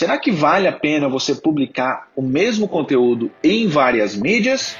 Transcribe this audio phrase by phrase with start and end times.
[0.00, 4.74] será que vale a pena você publicar o mesmo conteúdo em várias mídias?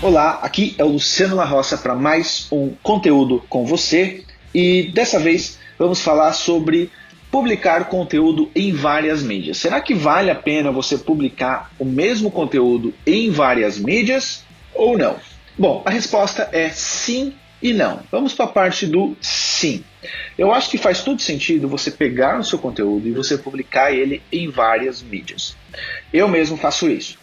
[0.00, 4.22] Olá, aqui é o Luciano La Roça para mais um conteúdo com você
[4.54, 6.88] e dessa vez vamos falar sobre
[7.32, 9.56] publicar conteúdo em várias mídias.
[9.56, 14.48] Será que vale a pena você publicar o mesmo conteúdo em várias mídias
[14.80, 15.16] ou não?
[15.58, 18.00] Bom, a resposta é sim e não.
[18.10, 19.84] Vamos para a parte do sim.
[20.38, 24.22] Eu acho que faz todo sentido você pegar o seu conteúdo e você publicar ele
[24.32, 25.56] em várias mídias.
[26.12, 27.18] Eu mesmo faço isso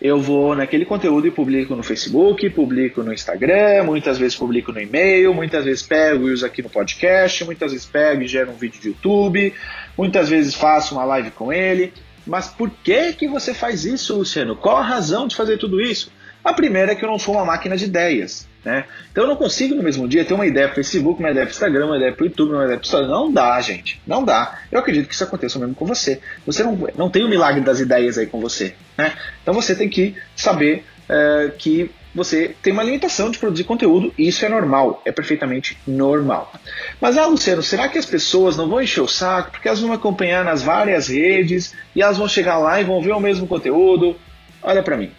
[0.00, 4.80] eu vou naquele conteúdo e publico no Facebook, publico no Instagram, muitas vezes publico no
[4.80, 8.54] e-mail, muitas vezes pego e uso aqui no podcast, muitas vezes pego e gero um
[8.54, 9.52] vídeo de YouTube,
[9.96, 11.92] muitas vezes faço uma live com ele.
[12.24, 14.54] Mas por que que você faz isso, Luciano?
[14.54, 16.12] Qual a razão de fazer tudo isso?
[16.48, 18.48] A primeira é que eu não sou uma máquina de ideias.
[18.64, 18.86] Né?
[19.12, 21.52] Então eu não consigo no mesmo dia ter uma ideia para Facebook, uma ideia para
[21.52, 23.08] Instagram, uma ideia para YouTube, uma ideia para Instagram.
[23.08, 24.00] Não dá, gente.
[24.06, 24.58] Não dá.
[24.72, 26.22] Eu acredito que isso aconteça mesmo com você.
[26.46, 28.74] Você não, não tem o milagre das ideias aí com você.
[28.96, 29.12] Né?
[29.42, 34.26] Então você tem que saber é, que você tem uma limitação de produzir conteúdo e
[34.26, 36.50] isso é normal, é perfeitamente normal.
[36.98, 39.92] Mas, ah, Luciano, será que as pessoas não vão encher o saco porque elas vão
[39.92, 44.16] acompanhar nas várias redes e elas vão chegar lá e vão ver o mesmo conteúdo?
[44.62, 45.12] Olha para mim.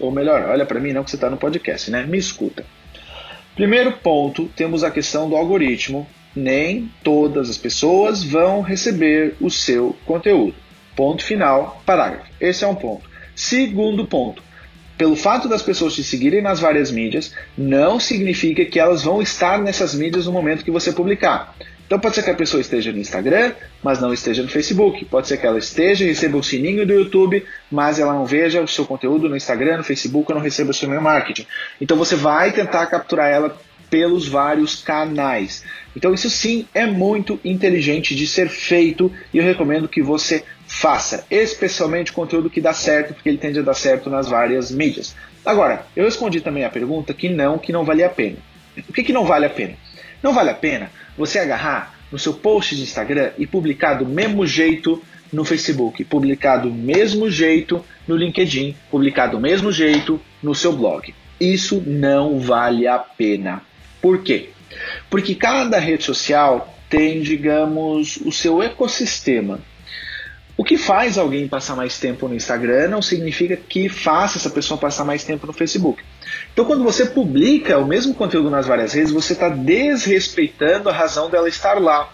[0.00, 2.04] Ou melhor, olha para mim não que você está no podcast, né?
[2.04, 2.64] Me escuta.
[3.54, 6.06] Primeiro ponto, temos a questão do algoritmo.
[6.34, 10.54] Nem todas as pessoas vão receber o seu conteúdo.
[10.96, 12.30] Ponto final, parágrafo.
[12.40, 13.08] Esse é um ponto.
[13.34, 14.42] Segundo ponto,
[15.00, 19.58] pelo fato das pessoas te seguirem nas várias mídias, não significa que elas vão estar
[19.58, 21.56] nessas mídias no momento que você publicar.
[21.86, 25.06] Então pode ser que a pessoa esteja no Instagram, mas não esteja no Facebook.
[25.06, 28.60] Pode ser que ela esteja e receba o sininho do YouTube, mas ela não veja
[28.60, 31.46] o seu conteúdo no Instagram, no Facebook, ou não receba o seu e-mail marketing.
[31.80, 33.58] Então você vai tentar capturar ela
[33.90, 35.64] pelos vários canais.
[35.94, 41.26] Então isso sim é muito inteligente de ser feito e eu recomendo que você faça,
[41.28, 45.16] especialmente conteúdo que dá certo, porque ele tende a dar certo nas várias mídias.
[45.44, 48.36] Agora, eu respondi também a pergunta que não, que não vale a pena.
[48.88, 49.74] O que, que não vale a pena?
[50.22, 54.46] Não vale a pena você agarrar no seu post de Instagram e publicar do mesmo
[54.46, 55.02] jeito
[55.32, 61.14] no Facebook, publicar do mesmo jeito no LinkedIn, publicar do mesmo jeito no seu blog.
[61.40, 63.62] Isso não vale a pena.
[64.00, 64.50] Por quê?
[65.08, 69.60] Porque cada rede social tem, digamos, o seu ecossistema.
[70.56, 74.78] O que faz alguém passar mais tempo no Instagram não significa que faça essa pessoa
[74.78, 76.02] passar mais tempo no Facebook.
[76.52, 81.30] Então, quando você publica o mesmo conteúdo nas várias redes, você está desrespeitando a razão
[81.30, 82.12] dela estar lá.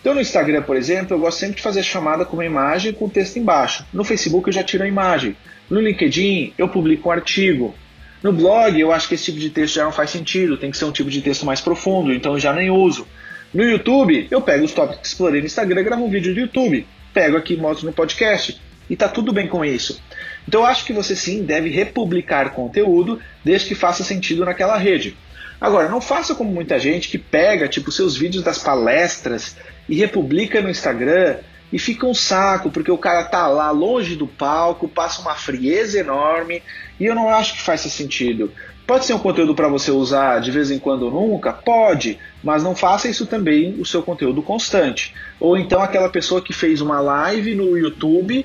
[0.00, 3.08] Então, no Instagram, por exemplo, eu gosto sempre de fazer chamada com uma imagem com
[3.08, 3.86] texto embaixo.
[3.92, 5.36] No Facebook, eu já tiro a imagem.
[5.70, 7.74] No LinkedIn, eu publico um artigo.
[8.22, 10.76] No blog, eu acho que esse tipo de texto já não faz sentido, tem que
[10.76, 13.06] ser um tipo de texto mais profundo, então eu já nem uso.
[13.52, 16.86] No YouTube, eu pego os tópicos que explorei no Instagram gravo um vídeo do YouTube
[17.12, 18.60] pego aqui e mostro no podcast.
[18.88, 20.02] E tá tudo bem com isso.
[20.48, 25.16] Então eu acho que você sim deve republicar conteúdo desde que faça sentido naquela rede.
[25.60, 29.56] Agora, não faça como muita gente que pega tipo seus vídeos das palestras
[29.88, 31.36] e republica no Instagram
[31.72, 36.00] e fica um saco, porque o cara tá lá longe do palco, passa uma frieza
[36.00, 36.62] enorme,
[37.00, 38.52] e eu não acho que faça sentido.
[38.86, 41.52] Pode ser um conteúdo para você usar de vez em quando ou nunca?
[41.52, 45.14] Pode, mas não faça isso também o seu conteúdo constante.
[45.38, 48.44] Ou então aquela pessoa que fez uma live no YouTube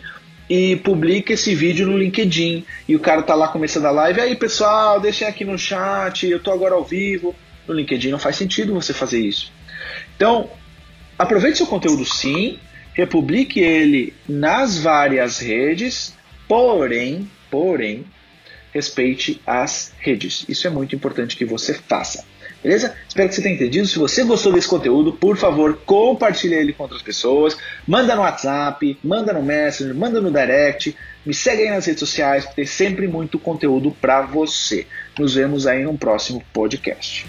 [0.49, 4.35] e publica esse vídeo no LinkedIn e o cara tá lá começando a live, aí
[4.35, 7.35] pessoal, deixem aqui no chat, eu tô agora ao vivo.
[7.67, 9.51] No LinkedIn não faz sentido você fazer isso.
[10.15, 10.49] Então,
[11.17, 12.59] aproveite seu conteúdo sim,
[12.93, 16.15] republique ele nas várias redes,
[16.47, 18.05] porém, porém,
[18.75, 20.45] respeite as redes.
[20.49, 22.25] Isso é muito importante que você faça.
[22.61, 22.93] Beleza?
[23.07, 23.87] Espero que você tenha entendido.
[23.87, 27.57] Se você gostou desse conteúdo, por favor, compartilhe ele com outras pessoas.
[27.87, 30.95] Manda no WhatsApp, manda no Messenger, manda no Direct.
[31.25, 34.85] Me segue aí nas redes sociais, porque tem sempre muito conteúdo para você.
[35.17, 37.25] Nos vemos aí no próximo podcast.